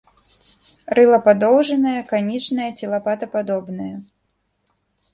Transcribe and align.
Рыла 0.99 1.19
падоўжанае, 1.27 1.95
канічнае 2.13 2.69
ці 2.81 2.93
лапатападобнае. 2.97 3.95